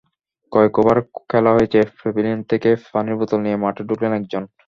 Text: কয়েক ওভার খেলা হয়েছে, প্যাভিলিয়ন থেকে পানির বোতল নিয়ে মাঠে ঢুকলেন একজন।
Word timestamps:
কয়েক 0.51 0.73
ওভার 0.81 0.97
খেলা 1.29 1.51
হয়েছে, 1.53 1.79
প্যাভিলিয়ন 1.97 2.41
থেকে 2.51 2.69
পানির 2.93 3.15
বোতল 3.19 3.39
নিয়ে 3.45 3.61
মাঠে 3.63 3.81
ঢুকলেন 3.89 4.11
একজন। 4.19 4.43